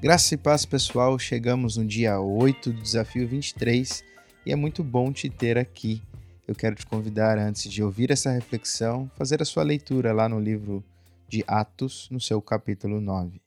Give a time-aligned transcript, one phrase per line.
[0.00, 1.18] Graça e paz, pessoal.
[1.18, 4.04] Chegamos no dia 8 do desafio 23
[4.46, 6.00] e é muito bom te ter aqui.
[6.46, 10.38] Eu quero te convidar, antes de ouvir essa reflexão, fazer a sua leitura lá no
[10.38, 10.84] livro
[11.28, 13.42] de Atos, no seu capítulo 9.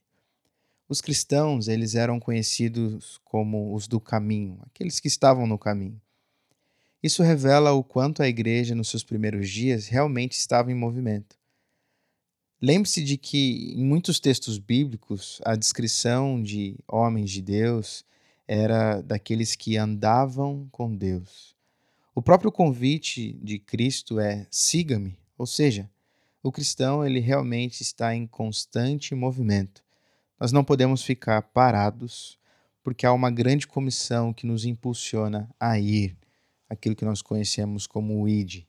[0.86, 5.98] Os cristãos, eles eram conhecidos como os do caminho, aqueles que estavam no caminho.
[7.02, 11.34] Isso revela o quanto a igreja nos seus primeiros dias realmente estava em movimento.
[12.64, 18.04] Lembre-se de que em muitos textos bíblicos a descrição de homens de Deus
[18.46, 21.56] era daqueles que andavam com Deus.
[22.14, 25.90] O próprio convite de Cristo é siga-me, ou seja,
[26.40, 29.82] o cristão ele realmente está em constante movimento.
[30.38, 32.38] Nós não podemos ficar parados,
[32.80, 36.16] porque há uma grande comissão que nos impulsiona a ir,
[36.70, 38.62] aquilo que nós conhecemos como o ID.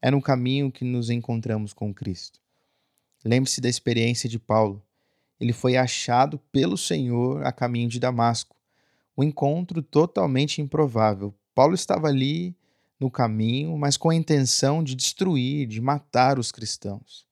[0.00, 2.45] É no caminho que nos encontramos com Cristo.
[3.24, 4.82] Lembre-se da experiência de Paulo.
[5.40, 8.56] Ele foi achado pelo Senhor a caminho de Damasco.
[9.16, 11.34] Um encontro totalmente improvável.
[11.54, 12.54] Paulo estava ali
[12.98, 17.26] no caminho, mas com a intenção de destruir, de matar os cristãos.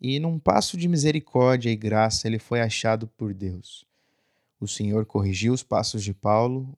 [0.00, 3.84] E num passo de misericórdia e graça, ele foi achado por Deus.
[4.58, 6.76] O Senhor corrigiu os passos de Paulo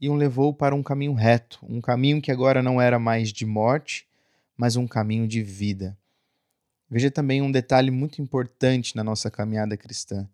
[0.00, 3.44] e o levou para um caminho reto, um caminho que agora não era mais de
[3.44, 4.06] morte,
[4.56, 5.96] mas um caminho de vida.
[6.90, 10.28] Veja também um detalhe muito importante na nossa caminhada cristã.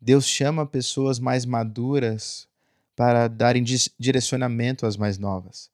[0.00, 2.48] Deus chama pessoas mais maduras
[2.96, 3.62] para darem
[3.98, 5.70] direcionamento às mais novas.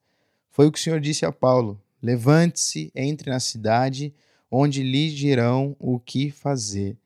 [0.51, 4.13] Foi o que o Senhor disse a Paulo: Levante-se, entre na cidade,
[4.51, 6.97] onde lhe dirão o que fazer.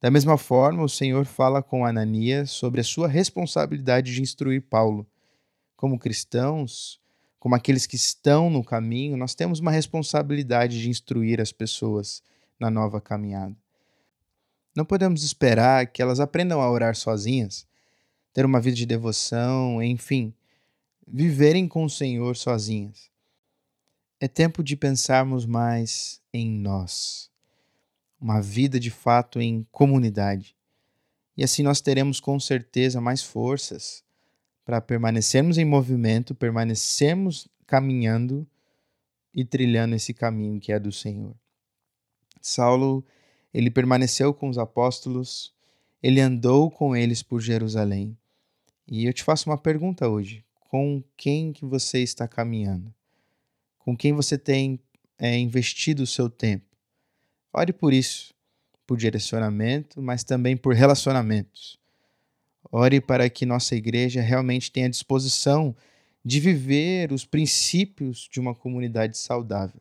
[0.00, 5.06] Da mesma forma, o Senhor fala com Ananias sobre a sua responsabilidade de instruir Paulo.
[5.76, 7.00] Como cristãos,
[7.38, 12.22] como aqueles que estão no caminho, nós temos uma responsabilidade de instruir as pessoas
[12.62, 13.56] na nova caminhada.
[14.74, 17.66] Não podemos esperar que elas aprendam a orar sozinhas,
[18.32, 20.32] ter uma vida de devoção, enfim,
[21.06, 23.10] viverem com o Senhor sozinhas.
[24.20, 27.28] É tempo de pensarmos mais em nós,
[28.20, 30.54] uma vida de fato em comunidade.
[31.36, 34.04] E assim nós teremos com certeza mais forças
[34.64, 38.46] para permanecermos em movimento, permanecermos caminhando
[39.34, 41.34] e trilhando esse caminho que é do Senhor.
[42.46, 43.04] Saulo,
[43.52, 45.54] ele permaneceu com os apóstolos,
[46.02, 48.16] ele andou com eles por Jerusalém.
[48.86, 52.92] E eu te faço uma pergunta hoje: com quem que você está caminhando?
[53.78, 54.80] Com quem você tem
[55.18, 56.66] é, investido o seu tempo?
[57.52, 58.34] Ore por isso,
[58.86, 61.78] por direcionamento, mas também por relacionamentos.
[62.70, 65.76] Ore para que nossa igreja realmente tenha disposição
[66.24, 69.80] de viver os princípios de uma comunidade saudável.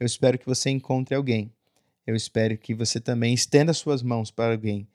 [0.00, 1.52] Eu espero que você encontre alguém
[2.08, 4.88] eu espero que você também estenda suas mãos para alguém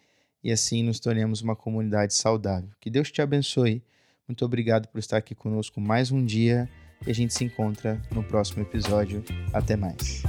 [0.44, 2.72] e assim nos tornemos uma comunidade saudável.
[2.82, 3.84] Que Deus te abençoe.
[4.28, 6.68] Muito obrigado por estar aqui conosco mais um dia
[7.06, 9.24] e a gente se encontra no próximo episódio.
[9.54, 10.24] Até mais.